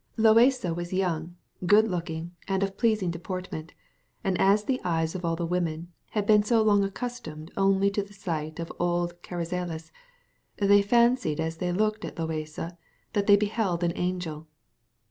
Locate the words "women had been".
5.45-6.41